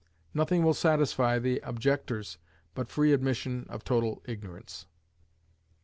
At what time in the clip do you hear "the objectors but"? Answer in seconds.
1.37-2.89